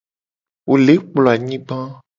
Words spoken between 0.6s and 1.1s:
Wo le